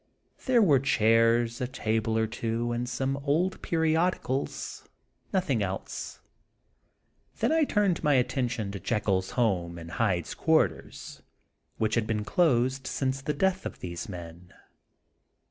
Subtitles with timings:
[0.47, 4.85] There were chairs, a table or two, and some old periodi cals, ŌĆö
[5.31, 6.21] nothing else.
[7.37, 11.21] Then I turned my attention to Jekyll's home and Hyde's quarters,
[11.77, 14.51] which had been closed since the death of these men.